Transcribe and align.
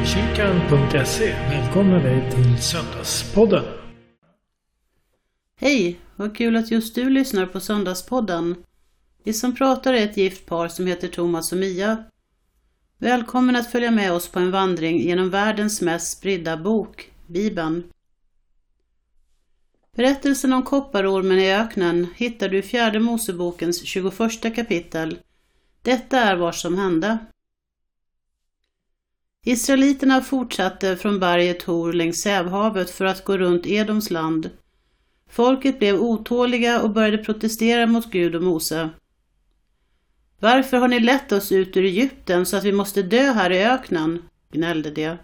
Pingstkyrkan.se 0.00 1.32
välkomnar 1.32 2.02
dig 2.02 2.30
till 2.30 2.62
Söndagspodden. 2.62 3.64
Hej! 5.60 6.00
Vad 6.16 6.36
kul 6.36 6.56
att 6.56 6.70
just 6.70 6.94
du 6.94 7.10
lyssnar 7.10 7.46
på 7.46 7.60
Söndagspodden. 7.60 8.54
Vi 9.24 9.32
som 9.32 9.56
pratar 9.56 9.92
är 9.92 10.04
ett 10.04 10.16
gift 10.16 10.46
par 10.46 10.68
som 10.68 10.86
heter 10.86 11.08
Thomas 11.08 11.52
och 11.52 11.58
Mia. 11.58 12.04
Välkommen 12.98 13.56
att 13.56 13.70
följa 13.70 13.90
med 13.90 14.12
oss 14.12 14.28
på 14.28 14.38
en 14.38 14.50
vandring 14.50 15.00
genom 15.00 15.30
världens 15.30 15.80
mest 15.80 16.18
spridda 16.18 16.56
bok, 16.56 17.12
Bibeln. 17.26 17.82
Berättelsen 19.96 20.52
om 20.52 20.62
kopparormen 20.62 21.38
i 21.38 21.52
öknen 21.54 22.06
hittar 22.16 22.48
du 22.48 22.58
i 22.58 22.62
fjärde 22.62 23.00
Mosebokens 23.00 23.84
21 23.84 24.54
kapitel. 24.56 25.18
Detta 25.82 26.18
är 26.18 26.36
vad 26.36 26.54
som 26.54 26.78
hände. 26.78 27.18
Israeliterna 29.44 30.20
fortsatte 30.20 30.96
från 30.96 31.20
berget 31.20 31.62
Hor 31.62 31.92
längs 31.92 32.20
Sävhavet 32.22 32.90
för 32.90 33.04
att 33.04 33.24
gå 33.24 33.38
runt 33.38 33.66
Edoms 33.66 34.10
land. 34.10 34.50
Folket 35.28 35.78
blev 35.78 36.00
otåliga 36.00 36.82
och 36.82 36.90
började 36.90 37.18
protestera 37.18 37.86
mot 37.86 38.10
Gud 38.10 38.34
och 38.34 38.42
Mose. 38.42 38.90
Varför 40.40 40.76
har 40.76 40.88
ni 40.88 41.00
lett 41.00 41.32
oss 41.32 41.52
ut 41.52 41.76
ur 41.76 41.84
Egypten 41.84 42.46
så 42.46 42.56
att 42.56 42.64
vi 42.64 42.72
måste 42.72 43.02
dö 43.02 43.32
här 43.32 43.50
i 43.50 43.64
öknen? 43.64 44.22
gnällde 44.52 44.90
de. 44.90 45.16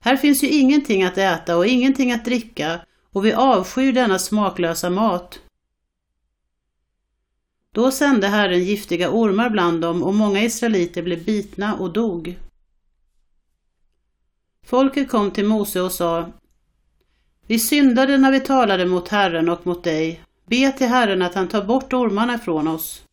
Här 0.00 0.16
finns 0.16 0.44
ju 0.44 0.48
ingenting 0.48 1.02
att 1.02 1.18
äta 1.18 1.56
och 1.56 1.66
ingenting 1.66 2.12
att 2.12 2.24
dricka 2.24 2.80
och 3.12 3.24
vi 3.24 3.32
avskyr 3.32 3.92
denna 3.92 4.18
smaklösa 4.18 4.90
mat. 4.90 5.40
Då 7.74 7.90
sände 7.90 8.28
Herren 8.28 8.64
giftiga 8.64 9.10
ormar 9.10 9.50
bland 9.50 9.80
dem 9.80 10.02
och 10.02 10.14
många 10.14 10.42
israeliter 10.42 11.02
blev 11.02 11.24
bitna 11.24 11.74
och 11.74 11.92
dog. 11.92 12.36
Folket 14.66 15.08
kom 15.10 15.30
till 15.30 15.44
Mose 15.46 15.80
och 15.80 15.92
sa 15.92 16.32
Vi 17.46 17.58
syndade 17.58 18.18
när 18.18 18.32
vi 18.32 18.40
talade 18.40 18.86
mot 18.86 19.08
Herren 19.08 19.48
och 19.48 19.66
mot 19.66 19.84
dig. 19.84 20.24
Be 20.46 20.72
till 20.72 20.86
Herren 20.88 21.22
att 21.22 21.34
han 21.34 21.48
tar 21.48 21.64
bort 21.64 21.92
ormarna 21.92 22.38
från 22.38 22.68
oss. 22.68 23.04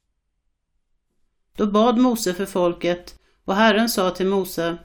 Då 1.56 1.66
bad 1.66 1.98
Mose 1.98 2.34
för 2.34 2.46
folket 2.46 3.20
och 3.46 3.56
Herren 3.56 3.90
sa 3.90 4.12
till 4.12 4.28
Mose 4.28 4.78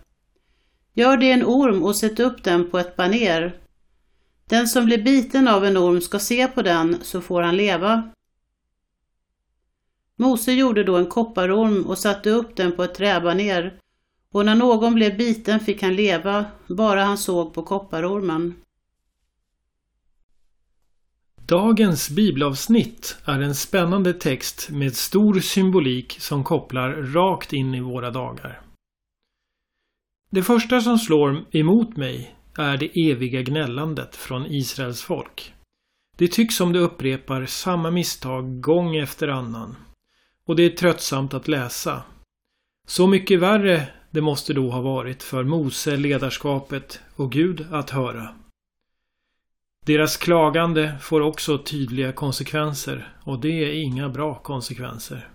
Gör 0.95 1.17
dig 1.17 1.31
en 1.31 1.45
orm 1.45 1.83
och 1.83 1.97
sätt 1.97 2.21
upp 2.21 2.45
den 2.45 2.71
på 2.71 2.79
ett 2.79 2.97
baner. 2.97 3.61
Den 4.49 4.69
som 4.69 4.85
blir 4.85 5.03
biten 5.03 5.49
av 5.49 5.65
en 5.65 5.77
orm 5.77 6.01
ska 6.01 6.19
se 6.19 6.49
på 6.49 6.63
den 6.63 6.99
så 7.03 7.21
får 7.21 7.43
han 7.43 7.57
leva. 7.57 8.11
Mose 10.17 10.53
gjorde 10.53 10.85
då 10.85 10.97
en 10.97 11.07
kopparorm 11.07 11.87
och 11.87 11.99
satte 11.99 12.31
upp 12.31 12.57
den 12.57 12.73
på 12.73 12.85
ett 12.85 12.95
träbaner 12.95 13.79
och 14.35 14.47
när 14.47 14.55
någon 14.55 14.95
blev 14.95 15.17
biten 15.17 15.61
fick 15.61 15.83
han 15.83 15.95
leva, 15.95 16.45
bara 16.67 17.05
han 17.05 17.19
såg 17.19 17.55
på 17.55 17.63
kopparormen. 17.63 18.55
Dagens 21.47 22.11
bibelavsnitt 22.11 23.17
är 23.25 23.41
en 23.41 23.55
spännande 23.55 24.13
text 24.13 24.71
med 24.71 24.97
stor 24.97 25.41
symbolik 25.41 26.17
som 26.21 26.45
kopplar 26.45 26.91
rakt 26.93 27.53
in 27.53 27.75
i 27.75 27.81
våra 27.81 28.11
dagar. 28.11 28.61
Det 30.31 30.43
första 30.43 30.81
som 30.81 30.99
slår 30.99 31.45
emot 31.51 31.97
mig 31.97 32.35
är 32.59 32.77
det 32.77 33.11
eviga 33.11 33.43
gnällandet 33.43 34.17
från 34.17 34.47
Israels 34.47 35.03
folk. 35.03 35.55
Det 36.17 36.29
tycks 36.29 36.57
som 36.57 36.73
det 36.73 36.79
upprepar 36.79 37.47
samma 37.47 37.91
misstag 37.91 38.61
gång 38.61 38.97
efter 38.97 39.29
annan. 39.29 39.77
Och 40.47 40.57
det 40.57 40.63
är 40.63 40.71
tröttsamt 40.71 41.35
att 41.35 41.49
läsa. 41.49 42.03
Så 42.87 43.07
mycket 43.07 43.41
värre 43.41 43.89
det 44.15 44.21
måste 44.21 44.53
då 44.53 44.71
ha 44.71 44.81
varit 44.81 45.23
för 45.23 45.45
Mose, 45.45 45.97
ledarskapet 45.97 47.01
och 47.17 47.33
Gud 47.33 47.67
att 47.71 47.91
höra. 47.91 48.29
Deras 49.87 50.17
klagande 50.17 50.99
får 51.01 51.21
också 51.21 51.59
tydliga 51.59 52.13
konsekvenser 52.13 53.17
och 53.25 53.41
det 53.41 53.65
är 53.65 53.73
inga 53.73 54.09
bra 54.09 54.35
konsekvenser. 54.35 55.29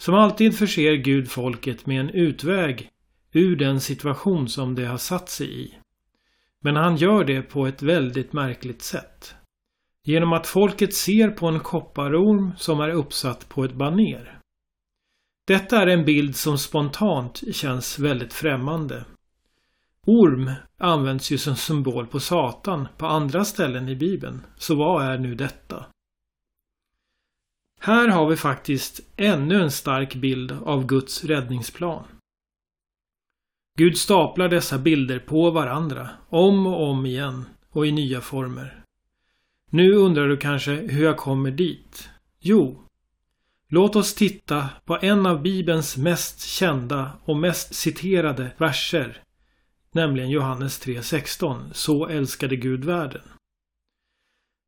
Som 0.00 0.14
alltid 0.14 0.58
förser 0.58 0.94
Gud 0.94 1.30
folket 1.30 1.86
med 1.86 2.00
en 2.00 2.10
utväg 2.10 2.88
ur 3.32 3.56
den 3.56 3.80
situation 3.80 4.48
som 4.48 4.74
det 4.74 4.86
har 4.86 4.98
satt 4.98 5.28
sig 5.28 5.64
i. 5.64 5.74
Men 6.60 6.76
han 6.76 6.96
gör 6.96 7.24
det 7.24 7.42
på 7.42 7.66
ett 7.66 7.82
väldigt 7.82 8.32
märkligt 8.32 8.82
sätt. 8.82 9.34
Genom 10.04 10.32
att 10.32 10.46
folket 10.46 10.94
ser 10.94 11.28
på 11.28 11.46
en 11.46 11.60
kopparorm 11.60 12.52
som 12.56 12.80
är 12.80 12.90
uppsatt 12.90 13.48
på 13.48 13.64
ett 13.64 13.74
baner. 13.74 14.41
Detta 15.44 15.82
är 15.82 15.86
en 15.86 16.04
bild 16.04 16.36
som 16.36 16.58
spontant 16.58 17.42
känns 17.54 17.98
väldigt 17.98 18.32
främmande. 18.32 19.04
Orm 20.06 20.50
används 20.78 21.30
ju 21.30 21.38
som 21.38 21.56
symbol 21.56 22.06
på 22.06 22.20
Satan 22.20 22.88
på 22.96 23.06
andra 23.06 23.44
ställen 23.44 23.88
i 23.88 23.96
Bibeln. 23.96 24.42
Så 24.56 24.74
vad 24.74 25.04
är 25.04 25.18
nu 25.18 25.34
detta? 25.34 25.86
Här 27.80 28.08
har 28.08 28.30
vi 28.30 28.36
faktiskt 28.36 29.00
ännu 29.16 29.62
en 29.62 29.70
stark 29.70 30.14
bild 30.14 30.52
av 30.52 30.86
Guds 30.86 31.24
räddningsplan. 31.24 32.04
Gud 33.78 33.98
staplar 33.98 34.48
dessa 34.48 34.78
bilder 34.78 35.18
på 35.18 35.50
varandra 35.50 36.10
om 36.28 36.66
och 36.66 36.88
om 36.90 37.06
igen 37.06 37.44
och 37.70 37.86
i 37.86 37.92
nya 37.92 38.20
former. 38.20 38.84
Nu 39.70 39.94
undrar 39.94 40.28
du 40.28 40.36
kanske 40.36 40.72
hur 40.72 41.04
jag 41.04 41.16
kommer 41.16 41.50
dit? 41.50 42.10
Jo, 42.40 42.88
Låt 43.74 43.96
oss 43.96 44.14
titta 44.14 44.68
på 44.84 44.98
en 45.02 45.26
av 45.26 45.42
Bibelns 45.42 45.96
mest 45.96 46.40
kända 46.40 47.10
och 47.24 47.36
mest 47.36 47.74
citerade 47.74 48.52
verser. 48.58 49.22
Nämligen 49.92 50.30
Johannes 50.30 50.86
3.16. 50.86 51.72
Så 51.72 52.06
älskade 52.06 52.56
Gud 52.56 52.84
världen. 52.84 53.22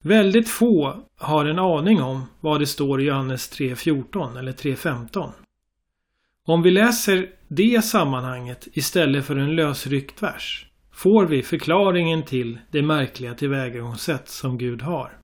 Väldigt 0.02 0.48
få 0.48 1.04
har 1.18 1.44
en 1.44 1.58
aning 1.58 2.02
om 2.02 2.26
vad 2.40 2.60
det 2.60 2.66
står 2.66 3.00
i 3.00 3.04
Johannes 3.04 3.52
3.14 3.52 4.38
eller 4.38 4.52
3.15. 4.52 5.32
Om 6.46 6.62
vi 6.62 6.70
läser 6.70 7.30
det 7.48 7.84
sammanhanget 7.84 8.68
istället 8.72 9.24
för 9.24 9.36
en 9.36 9.56
lösryckt 9.56 10.22
vers 10.22 10.66
får 10.92 11.26
vi 11.26 11.42
förklaringen 11.42 12.22
till 12.22 12.58
det 12.70 12.82
märkliga 12.82 13.34
tillvägagångssätt 13.34 14.28
som 14.28 14.58
Gud 14.58 14.82
har. 14.82 15.18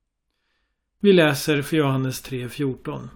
Vi 1.00 1.12
läser 1.12 1.62
för 1.62 1.76
Johannes 1.76 2.30
3.14. 2.30 3.08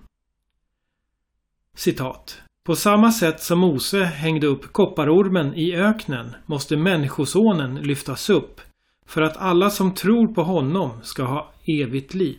Citat. 1.74 2.42
På 2.66 2.74
samma 2.74 3.12
sätt 3.12 3.40
som 3.40 3.58
Mose 3.58 4.04
hängde 4.04 4.46
upp 4.46 4.72
kopparormen 4.72 5.54
i 5.54 5.76
öknen 5.76 6.34
måste 6.46 6.76
Människosonen 6.76 7.74
lyftas 7.74 8.30
upp 8.30 8.60
för 9.06 9.22
att 9.22 9.36
alla 9.36 9.70
som 9.70 9.94
tror 9.94 10.34
på 10.34 10.42
honom 10.42 10.90
ska 11.02 11.22
ha 11.24 11.52
evigt 11.66 12.14
liv. 12.14 12.38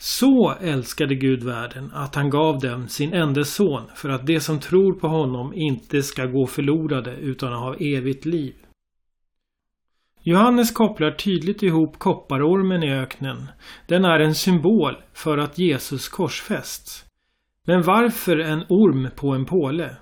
Så 0.00 0.54
älskade 0.60 1.14
Gud 1.14 1.42
världen 1.42 1.90
att 1.94 2.14
han 2.14 2.30
gav 2.30 2.58
dem 2.58 2.88
sin 2.88 3.14
enda 3.14 3.44
son 3.44 3.82
för 3.94 4.08
att 4.08 4.26
de 4.26 4.40
som 4.40 4.60
tror 4.60 4.92
på 4.92 5.08
honom 5.08 5.52
inte 5.54 6.02
ska 6.02 6.26
gå 6.26 6.46
förlorade 6.46 7.16
utan 7.16 7.52
ha 7.52 7.74
evigt 7.74 8.24
liv. 8.24 8.54
Johannes 10.22 10.70
kopplar 10.70 11.10
tydligt 11.10 11.62
ihop 11.62 11.98
kopparormen 11.98 12.82
i 12.82 12.92
öknen. 12.92 13.46
Den 13.86 14.04
är 14.04 14.20
en 14.20 14.34
symbol 14.34 14.96
för 15.14 15.38
att 15.38 15.58
Jesus 15.58 16.08
korsfästs. 16.08 17.07
Men 17.68 17.82
varför 17.82 18.38
en 18.38 18.64
orm 18.68 19.08
på 19.16 19.34
en 19.34 19.44
påle? 19.44 19.96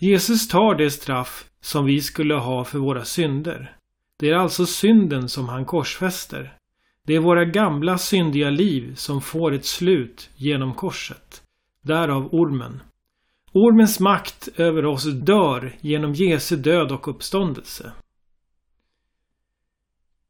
Jesus 0.00 0.48
tar 0.48 0.74
det 0.74 0.90
straff 0.90 1.44
som 1.60 1.84
vi 1.84 2.00
skulle 2.00 2.34
ha 2.34 2.64
för 2.64 2.78
våra 2.78 3.04
synder. 3.04 3.76
Det 4.18 4.30
är 4.30 4.34
alltså 4.34 4.66
synden 4.66 5.28
som 5.28 5.48
han 5.48 5.64
korsfäster. 5.64 6.56
Det 7.06 7.14
är 7.14 7.20
våra 7.20 7.44
gamla 7.44 7.98
syndiga 7.98 8.50
liv 8.50 8.94
som 8.94 9.20
får 9.20 9.52
ett 9.52 9.64
slut 9.64 10.30
genom 10.36 10.74
korset. 10.74 11.42
Därav 11.82 12.28
ormen. 12.34 12.80
Ormens 13.52 14.00
makt 14.00 14.48
över 14.56 14.86
oss 14.86 15.04
dör 15.04 15.72
genom 15.80 16.12
Jesu 16.12 16.56
död 16.56 16.92
och 16.92 17.08
uppståndelse. 17.08 17.92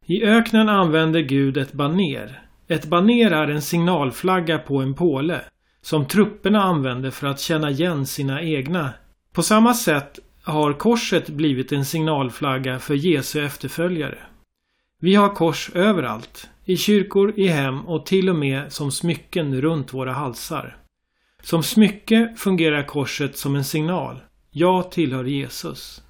I 0.06 0.25
öknen 0.25 0.69
använder 0.69 1.20
Gud 1.20 1.56
ett 1.56 1.72
baner. 1.72 2.43
Ett 2.69 2.87
baner 2.87 3.31
är 3.31 3.49
en 3.49 3.62
signalflagga 3.62 4.58
på 4.58 4.81
en 4.81 4.94
påle 4.94 5.44
som 5.82 6.06
trupperna 6.06 6.62
använde 6.62 7.11
för 7.11 7.26
att 7.26 7.40
känna 7.40 7.70
igen 7.70 8.06
sina 8.06 8.43
egna. 8.43 8.93
På 9.32 9.43
samma 9.43 9.75
sätt 9.75 10.19
har 10.43 10.73
korset 10.73 11.29
blivit 11.29 11.73
en 11.73 11.84
signalflagga 11.84 12.79
för 12.79 12.94
Jesu 12.94 13.44
efterföljare. 13.44 14.19
Vi 15.00 15.14
har 15.14 15.34
kors 15.34 15.70
överallt. 15.75 16.49
I 16.64 16.76
kyrkor, 16.76 17.34
i 17.37 17.46
hem 17.46 17.87
och 17.87 18.06
till 18.06 18.29
och 18.29 18.37
med 18.37 18.73
som 18.73 18.93
smycken 18.93 19.61
runt 19.61 19.94
våra 19.94 20.12
halsar. 20.12 20.76
Som 21.43 21.62
smycke 21.62 22.34
fungerar 22.37 22.87
korset 22.87 23.38
som 23.38 23.56
en 23.56 23.64
signal. 23.64 24.20
Jag 24.50 24.90
tillhör 24.90 25.25
Jesus. 25.25 26.02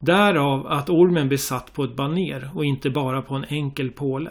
Därav 0.00 0.66
att 0.66 0.90
ormen 0.90 1.28
blir 1.28 1.38
satt 1.38 1.72
på 1.72 1.84
ett 1.84 1.96
baner 1.96 2.50
och 2.54 2.64
inte 2.64 2.90
bara 2.90 3.22
på 3.22 3.34
en 3.34 3.44
enkel 3.48 3.90
påle. 3.90 4.30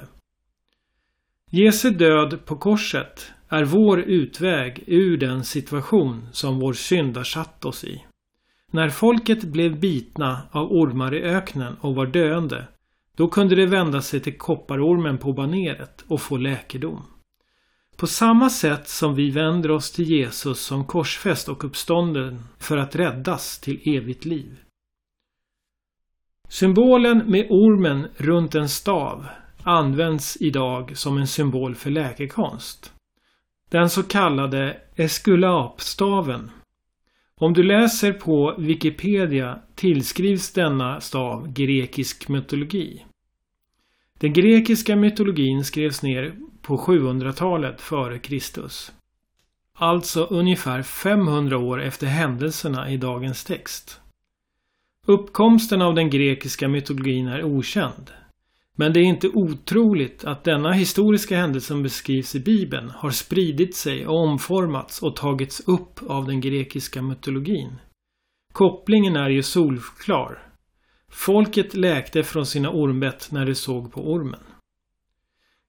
Jesu 1.51 1.89
död 1.89 2.45
på 2.45 2.55
korset 2.55 3.31
är 3.49 3.63
vår 3.63 3.99
utväg 3.99 4.83
ur 4.87 5.17
den 5.17 5.43
situation 5.43 6.27
som 6.31 6.59
vår 6.59 6.73
synd 6.73 7.17
har 7.17 7.23
satt 7.23 7.65
oss 7.65 7.83
i. 7.83 8.05
När 8.71 8.89
folket 8.89 9.43
blev 9.43 9.79
bitna 9.79 10.41
av 10.51 10.71
ormar 10.71 11.13
i 11.15 11.23
öknen 11.23 11.75
och 11.81 11.95
var 11.95 12.05
döende, 12.05 12.67
då 13.17 13.27
kunde 13.27 13.55
de 13.55 13.65
vända 13.65 14.01
sig 14.01 14.19
till 14.19 14.37
kopparormen 14.37 15.17
på 15.17 15.33
baneret 15.33 16.03
och 16.07 16.21
få 16.21 16.37
läkedom. 16.37 17.03
På 17.97 18.07
samma 18.07 18.49
sätt 18.49 18.87
som 18.87 19.15
vi 19.15 19.31
vänder 19.31 19.71
oss 19.71 19.91
till 19.91 20.05
Jesus 20.05 20.59
som 20.59 20.85
korsfäst 20.85 21.49
och 21.49 21.63
uppstånden 21.63 22.39
för 22.59 22.77
att 22.77 22.95
räddas 22.95 23.59
till 23.59 23.81
evigt 23.85 24.25
liv. 24.25 24.59
Symbolen 26.49 27.17
med 27.17 27.47
ormen 27.49 28.07
runt 28.17 28.55
en 28.55 28.69
stav 28.69 29.25
används 29.63 30.37
idag 30.39 30.97
som 30.97 31.17
en 31.17 31.27
symbol 31.27 31.75
för 31.75 31.89
läkekonst. 31.89 32.93
Den 33.69 33.89
så 33.89 34.03
kallade 34.03 34.77
eskulapstaven. 34.95 36.51
Om 37.35 37.53
du 37.53 37.63
läser 37.63 38.13
på 38.13 38.55
Wikipedia 38.57 39.59
tillskrivs 39.75 40.53
denna 40.53 41.01
stav 41.01 41.53
grekisk 41.53 42.29
mytologi. 42.29 43.05
Den 44.19 44.33
grekiska 44.33 44.95
mytologin 44.95 45.63
skrevs 45.63 46.03
ner 46.03 46.35
på 46.61 46.77
700-talet 46.77 47.81
före 47.81 48.19
Kristus. 48.19 48.91
Alltså 49.73 50.23
ungefär 50.23 50.81
500 50.81 51.57
år 51.57 51.81
efter 51.81 52.07
händelserna 52.07 52.89
i 52.89 52.97
dagens 52.97 53.43
text. 53.43 53.99
Uppkomsten 55.05 55.81
av 55.81 55.95
den 55.95 56.09
grekiska 56.09 56.67
mytologin 56.67 57.27
är 57.27 57.43
okänd. 57.43 58.11
Men 58.79 58.93
det 58.93 58.99
är 58.99 59.03
inte 59.03 59.27
otroligt 59.27 60.25
att 60.25 60.43
denna 60.43 60.71
historiska 60.71 61.37
händelse 61.37 61.67
som 61.67 61.83
beskrivs 61.83 62.35
i 62.35 62.39
Bibeln 62.39 62.89
har 62.89 63.09
spridit 63.09 63.75
sig 63.75 64.07
och 64.07 64.23
omformats 64.23 65.03
och 65.03 65.15
tagits 65.15 65.59
upp 65.67 65.99
av 66.07 66.25
den 66.25 66.41
grekiska 66.41 67.01
mytologin. 67.01 67.75
Kopplingen 68.53 69.15
är 69.15 69.29
ju 69.29 69.43
solklar. 69.43 70.43
Folket 71.11 71.75
läkte 71.75 72.23
från 72.23 72.45
sina 72.45 72.69
ormbett 72.69 73.31
när 73.31 73.45
de 73.45 73.55
såg 73.55 73.91
på 73.91 74.01
ormen. 74.01 74.43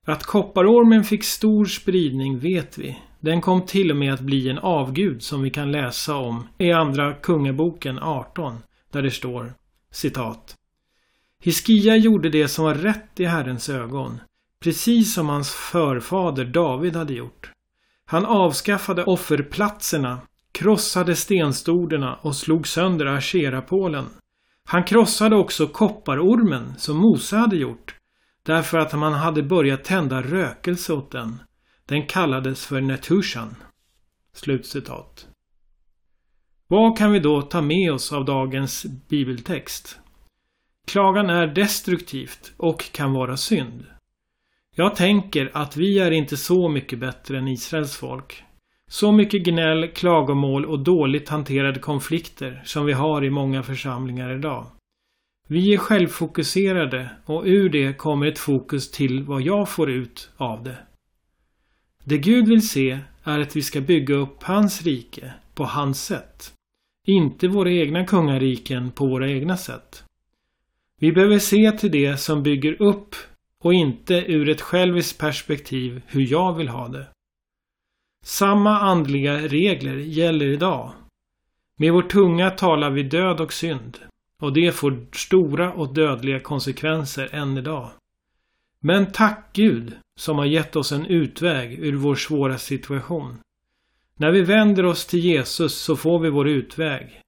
Att 0.07 0.23
kopparormen 0.23 1.03
fick 1.03 1.23
stor 1.23 1.65
spridning 1.65 2.39
vet 2.39 2.77
vi. 2.77 2.97
Den 3.19 3.41
kom 3.41 3.65
till 3.65 3.91
och 3.91 3.97
med 3.97 4.13
att 4.13 4.21
bli 4.21 4.49
en 4.49 4.59
avgud 4.59 5.23
som 5.23 5.41
vi 5.41 5.49
kan 5.49 5.71
läsa 5.71 6.15
om 6.15 6.47
i 6.57 6.71
Andra 6.71 7.13
Kungaboken 7.13 7.99
18 7.99 8.57
där 8.91 9.01
det 9.01 9.11
står 9.11 9.53
citat 9.91 10.58
Hiskia 11.43 11.95
gjorde 11.95 12.29
det 12.29 12.47
som 12.47 12.65
var 12.65 12.75
rätt 12.75 13.19
i 13.19 13.25
Herrens 13.25 13.69
ögon, 13.69 14.19
precis 14.63 15.13
som 15.13 15.29
hans 15.29 15.53
förfader 15.53 16.45
David 16.45 16.95
hade 16.95 17.13
gjort. 17.13 17.51
Han 18.05 18.25
avskaffade 18.25 19.03
offerplatserna, 19.03 20.21
krossade 20.51 21.15
stenstoderna 21.15 22.15
och 22.15 22.35
slog 22.35 22.67
sönder 22.67 23.05
Asherapålen. 23.05 24.05
Han 24.65 24.83
krossade 24.83 25.35
också 25.35 25.67
kopparormen 25.67 26.73
som 26.77 26.97
Mose 26.97 27.37
hade 27.37 27.55
gjort, 27.55 27.95
därför 28.43 28.77
att 28.77 28.93
man 28.93 29.13
hade 29.13 29.43
börjat 29.43 29.83
tända 29.83 30.21
rökelse 30.21 30.93
åt 30.93 31.11
den. 31.11 31.37
Den 31.85 32.07
kallades 32.07 32.65
för 32.65 32.81
Netushan. 32.81 33.55
Slutcitat. 34.33 35.27
Vad 36.67 36.97
kan 36.97 37.11
vi 37.11 37.19
då 37.19 37.41
ta 37.41 37.61
med 37.61 37.93
oss 37.93 38.13
av 38.13 38.25
dagens 38.25 38.85
bibeltext? 39.09 39.99
Klagan 40.87 41.29
är 41.29 41.47
destruktivt 41.47 42.53
och 42.57 42.91
kan 42.91 43.13
vara 43.13 43.37
synd. 43.37 43.85
Jag 44.75 44.95
tänker 44.95 45.51
att 45.53 45.77
vi 45.77 45.99
är 45.99 46.11
inte 46.11 46.37
så 46.37 46.69
mycket 46.69 46.99
bättre 46.99 47.37
än 47.37 47.47
Israels 47.47 47.97
folk. 47.97 48.43
Så 48.91 49.11
mycket 49.11 49.43
gnäll, 49.43 49.87
klagomål 49.87 50.65
och 50.65 50.83
dåligt 50.83 51.29
hanterade 51.29 51.79
konflikter 51.79 52.61
som 52.65 52.85
vi 52.85 52.93
har 52.93 53.25
i 53.25 53.29
många 53.29 53.63
församlingar 53.63 54.35
idag. 54.35 54.65
Vi 55.47 55.73
är 55.73 55.77
självfokuserade 55.77 57.09
och 57.25 57.43
ur 57.45 57.69
det 57.69 57.93
kommer 57.97 58.25
ett 58.25 58.39
fokus 58.39 58.91
till 58.91 59.23
vad 59.23 59.41
jag 59.41 59.69
får 59.69 59.89
ut 59.89 60.31
av 60.37 60.63
det. 60.63 60.77
Det 62.03 62.17
Gud 62.17 62.47
vill 62.47 62.69
se 62.69 62.99
är 63.23 63.39
att 63.39 63.55
vi 63.55 63.61
ska 63.61 63.81
bygga 63.81 64.15
upp 64.15 64.43
hans 64.43 64.81
rike 64.81 65.33
på 65.53 65.63
hans 65.63 66.05
sätt. 66.05 66.53
Inte 67.07 67.47
våra 67.47 67.71
egna 67.71 68.05
kungariken 68.05 68.91
på 68.91 69.07
våra 69.07 69.29
egna 69.29 69.57
sätt. 69.57 70.03
Vi 70.99 71.11
behöver 71.11 71.39
se 71.39 71.71
till 71.71 71.91
det 71.91 72.17
som 72.17 72.43
bygger 72.43 72.81
upp 72.81 73.15
och 73.63 73.73
inte 73.73 74.13
ur 74.13 74.49
ett 74.49 74.61
själviskt 74.61 75.19
perspektiv 75.19 76.01
hur 76.07 76.31
jag 76.31 76.53
vill 76.57 76.67
ha 76.67 76.87
det. 76.87 77.07
Samma 78.23 78.79
andliga 78.79 79.37
regler 79.37 79.95
gäller 79.95 80.45
idag. 80.45 80.93
Med 81.77 81.93
vår 81.93 82.01
tunga 82.01 82.49
talar 82.49 82.91
vi 82.91 83.03
död 83.03 83.41
och 83.41 83.53
synd 83.53 83.97
och 84.41 84.53
det 84.53 84.71
får 84.71 85.05
stora 85.11 85.73
och 85.73 85.93
dödliga 85.93 86.39
konsekvenser 86.39 87.35
än 87.35 87.57
idag. 87.57 87.89
Men 88.81 89.11
tack 89.11 89.49
Gud 89.53 89.97
som 90.19 90.37
har 90.37 90.45
gett 90.45 90.75
oss 90.75 90.91
en 90.91 91.05
utväg 91.05 91.79
ur 91.79 91.95
vår 91.95 92.15
svåra 92.15 92.57
situation. 92.57 93.39
När 94.15 94.31
vi 94.31 94.41
vänder 94.41 94.85
oss 94.85 95.05
till 95.05 95.19
Jesus 95.19 95.73
så 95.73 95.95
får 95.95 96.19
vi 96.19 96.29
vår 96.29 96.47
utväg. 96.47 97.21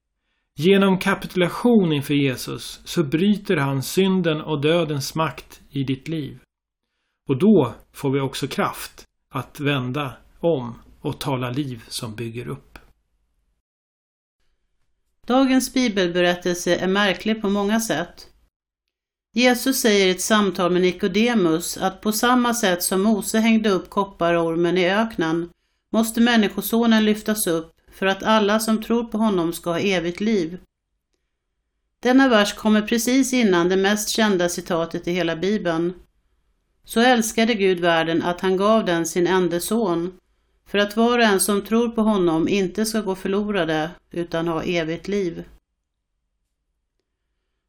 Genom 0.60 1.00
kapitulation 1.00 1.94
inför 1.94 2.14
Jesus 2.14 2.82
så 2.86 3.04
bryter 3.04 3.58
han 3.58 3.84
synden 3.84 4.42
och 4.42 4.62
dödens 4.62 5.16
makt 5.16 5.62
i 5.70 5.84
ditt 5.84 6.08
liv. 6.08 6.40
Och 7.30 7.38
då 7.38 7.74
får 7.92 8.12
vi 8.12 8.20
också 8.20 8.48
kraft 8.48 9.06
att 9.34 9.60
vända 9.60 10.14
om 10.40 10.82
och 11.02 11.20
tala 11.20 11.50
liv 11.50 11.84
som 11.88 12.16
bygger 12.16 12.48
upp. 12.48 12.80
Dagens 15.28 15.74
bibelberättelse 15.74 16.76
är 16.76 16.88
märklig 16.88 17.42
på 17.42 17.50
många 17.50 17.80
sätt. 17.80 18.28
Jesus 19.34 19.82
säger 19.82 20.08
i 20.08 20.12
ett 20.12 20.22
samtal 20.22 20.72
med 20.72 20.82
Nikodemus 20.82 21.78
att 21.78 22.02
på 22.02 22.12
samma 22.12 22.54
sätt 22.54 22.84
som 22.84 23.02
Mose 23.02 23.40
hängde 23.40 23.70
upp 23.70 23.90
kopparormen 23.90 24.78
i 24.78 24.90
öknen 24.90 25.50
måste 25.94 26.22
Människosonen 26.22 27.06
lyftas 27.06 27.48
upp 27.48 27.72
för 27.92 28.06
att 28.06 28.24
alla 28.24 28.60
som 28.60 28.84
tror 28.84 29.04
på 29.04 29.18
honom 29.18 29.54
ska 29.54 29.70
ha 29.70 29.80
evigt 29.80 30.22
liv. 30.22 30.58
Denna 32.00 32.28
vers 32.28 32.54
kommer 32.54 32.82
precis 32.82 33.34
innan 33.34 33.70
det 33.70 33.78
mest 33.78 34.10
kända 34.10 34.50
citatet 34.50 35.08
i 35.08 35.12
hela 35.12 35.36
Bibeln. 35.36 35.94
Så 36.84 37.00
älskade 37.00 37.54
Gud 37.54 37.80
världen 37.80 38.24
att 38.24 38.42
han 38.42 38.58
gav 38.58 38.86
den 38.86 39.06
sin 39.06 39.28
enda 39.28 39.60
son, 39.60 40.20
för 40.66 40.78
att 40.78 40.98
var 40.98 41.18
och 41.18 41.24
en 41.24 41.40
som 41.40 41.62
tror 41.62 41.90
på 41.90 42.02
honom 42.02 42.48
inte 42.48 42.86
ska 42.86 43.02
gå 43.02 43.16
förlorade 43.16 43.92
utan 44.12 44.48
ha 44.48 44.64
evigt 44.64 45.08
liv. 45.08 45.44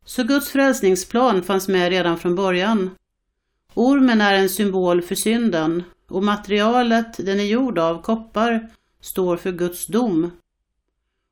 Så 0.05 0.25
Guds 0.25 0.51
frälsningsplan 0.51 1.43
fanns 1.43 1.69
med 1.69 1.91
redan 1.91 2.19
från 2.19 2.35
början. 2.35 2.91
Ormen 3.75 4.21
är 4.21 4.35
en 4.35 4.49
symbol 4.49 5.03
för 5.03 5.15
synden 5.15 5.83
och 6.09 6.25
materialet 6.25 7.27
den 7.27 7.41
är 7.41 7.45
gjord 7.45 7.79
av, 7.79 8.03
koppar, 8.03 8.69
står 9.03 9.37
för 9.37 9.53
Guds 9.53 9.87
dom. 9.87 10.31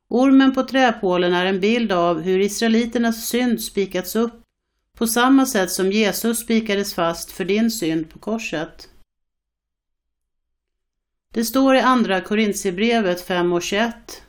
Ormen 0.07 0.53
på 0.53 0.63
träpålen 0.63 1.33
är 1.33 1.45
en 1.45 1.59
bild 1.59 1.91
av 1.91 2.21
hur 2.21 2.39
israeliternas 2.39 3.27
synd 3.27 3.61
spikats 3.61 4.15
upp 4.15 4.41
på 4.97 5.07
samma 5.07 5.45
sätt 5.45 5.71
som 5.71 5.91
Jesus 5.91 6.39
spikades 6.39 6.93
fast 6.93 7.31
för 7.31 7.45
din 7.45 7.71
synd 7.71 8.09
på 8.09 8.19
korset. 8.19 8.89
Det 11.33 11.45
står 11.45 11.75
i 11.75 11.79
Andra 11.79 12.21
Korintierbrevet 12.21 13.21
5 13.21 13.53
och 13.53 13.61
21. 13.61 14.23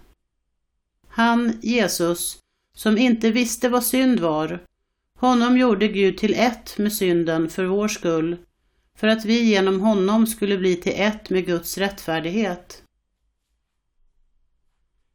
Han, 1.08 1.58
Jesus, 1.62 2.38
som 2.76 2.98
inte 2.98 3.30
visste 3.30 3.68
vad 3.68 3.84
synd 3.84 4.20
var, 4.20 4.64
honom 5.18 5.58
gjorde 5.58 5.88
Gud 5.88 6.18
till 6.18 6.34
ett 6.34 6.78
med 6.78 6.92
synden 6.92 7.48
för 7.48 7.64
vår 7.64 7.88
skull, 7.88 8.36
för 8.98 9.08
att 9.08 9.24
vi 9.24 9.42
genom 9.42 9.80
honom 9.80 10.26
skulle 10.26 10.58
bli 10.58 10.76
till 10.76 10.92
ett 10.96 11.30
med 11.30 11.46
Guds 11.46 11.78
rättfärdighet. 11.78 12.82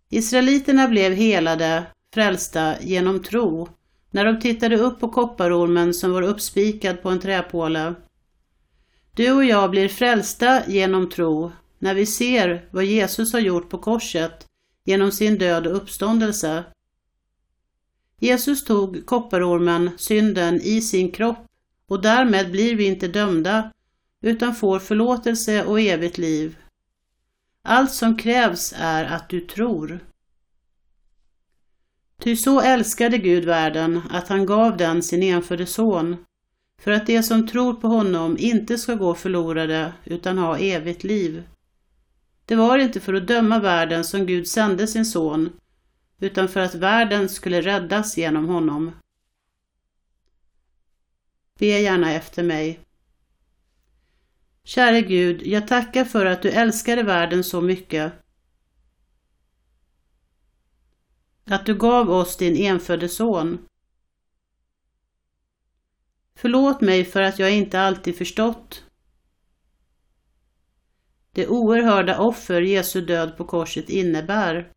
Israeliterna 0.10 0.88
blev 0.88 1.14
helade, 1.14 1.84
frälsta 2.14 2.82
genom 2.82 3.24
tro, 3.24 3.70
när 4.12 4.26
de 4.26 4.40
tittade 4.40 4.78
upp 4.78 5.00
på 5.00 5.10
kopparormen 5.10 5.94
som 5.94 6.12
var 6.12 6.22
uppspikad 6.22 7.02
på 7.02 7.10
en 7.10 7.20
träpåle. 7.20 7.96
Du 9.16 9.32
och 9.32 9.46
jag 9.46 9.72
blir 9.72 9.88
frälsta 9.88 10.62
genom 10.68 11.10
tro 11.10 11.52
när 11.80 11.94
vi 11.94 12.06
ser 12.06 12.68
vad 12.72 12.86
Jesus 12.86 13.34
har 13.34 13.40
gjort 13.40 13.70
på 13.70 13.78
korset 13.78 14.48
genom 14.86 15.12
sin 15.12 15.38
död 15.38 15.68
och 15.68 15.76
uppståndelse. 15.76 16.64
Jesus 18.20 18.66
tog 18.66 19.06
kopparormen, 19.06 19.90
synden, 19.98 20.62
i 20.62 20.82
sin 20.82 21.12
kropp 21.12 21.46
och 21.88 22.02
därmed 22.02 22.52
blir 22.52 22.76
vi 22.76 22.86
inte 22.86 23.08
dömda 23.08 23.72
utan 24.22 24.56
får 24.56 24.80
förlåtelse 24.80 25.64
och 25.64 25.82
evigt 25.82 26.18
liv. 26.18 26.58
Allt 27.70 27.92
som 27.92 28.18
krävs 28.18 28.74
är 28.78 29.06
att 29.06 29.30
du 29.30 29.42
tror. 29.42 30.00
Ty 32.22 32.36
så 32.36 32.62
älskade 32.62 33.18
Gud 33.18 33.46
världen 33.46 34.02
att 34.10 34.28
han 34.28 34.46
gav 34.46 34.78
den 34.78 35.04
sin 35.04 35.24
enfödde 35.24 35.66
son, 35.66 36.26
för 36.82 36.92
att 36.92 37.08
de 37.08 37.24
som 37.24 37.48
tror 37.48 37.74
på 37.74 37.88
honom 37.88 38.38
inte 38.40 38.78
ska 38.78 38.96
gå 38.96 39.16
förlorade 39.16 39.94
utan 40.06 40.38
ha 40.38 40.58
evigt 40.58 41.04
liv. 41.04 41.44
Det 42.46 42.56
var 42.56 42.78
inte 42.78 43.00
för 43.00 43.14
att 43.14 43.28
döma 43.28 43.60
världen 43.60 44.04
som 44.06 44.26
Gud 44.26 44.48
sände 44.48 44.88
sin 44.88 45.06
son, 45.06 45.50
utan 46.20 46.48
för 46.48 46.60
att 46.60 46.76
världen 46.76 47.30
skulle 47.30 47.62
räddas 47.62 48.18
genom 48.18 48.48
honom. 48.48 48.92
Be 51.60 51.66
gärna 51.66 52.14
efter 52.14 52.44
mig. 52.44 52.87
Käre 54.68 55.02
Gud, 55.02 55.42
jag 55.48 55.68
tackar 55.68 56.06
för 56.06 56.26
att 56.26 56.42
du 56.42 56.50
älskade 56.50 57.04
världen 57.04 57.44
så 57.44 57.62
mycket. 57.62 58.14
Att 61.46 61.66
du 61.66 61.78
gav 61.78 62.10
oss 62.10 62.38
din 62.38 62.58
enfödde 62.58 63.10
son. 63.10 63.68
Förlåt 66.36 66.82
mig 66.82 67.06
för 67.06 67.22
att 67.22 67.40
jag 67.40 67.54
inte 67.54 67.80
alltid 67.80 68.18
förstått 68.18 68.84
det 71.32 71.48
oerhörda 71.48 72.20
offer 72.20 72.62
Jesu 72.62 73.02
död 73.02 73.38
på 73.38 73.46
korset 73.46 73.90
innebär. 73.90 74.72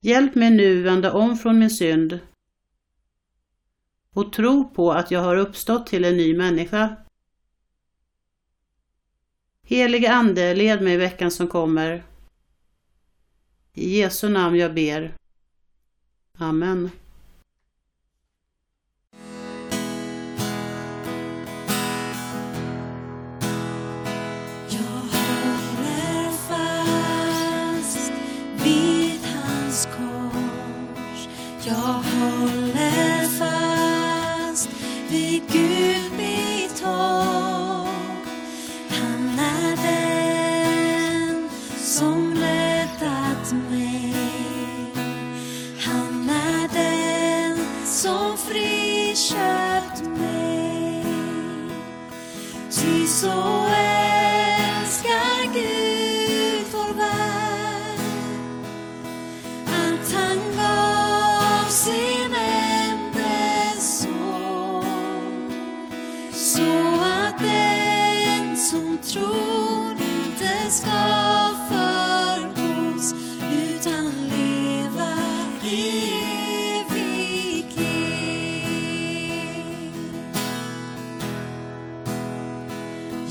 Hjälp 0.00 0.34
mig 0.34 0.50
nu 0.50 0.82
vända 0.82 1.12
om 1.12 1.36
från 1.36 1.58
min 1.58 1.70
synd 1.70 2.20
och 4.14 4.32
tro 4.32 4.68
på 4.68 4.92
att 4.92 5.10
jag 5.10 5.20
har 5.20 5.36
uppstått 5.36 5.86
till 5.86 6.04
en 6.04 6.16
ny 6.16 6.36
människa. 6.36 6.96
Helige 9.62 10.12
Ande, 10.12 10.54
led 10.54 10.82
mig 10.82 10.94
i 10.94 10.96
veckan 10.96 11.30
som 11.30 11.48
kommer. 11.48 12.02
I 13.72 13.98
Jesu 13.98 14.28
namn 14.28 14.56
jag 14.56 14.74
ber. 14.74 15.16
Amen. 16.38 16.90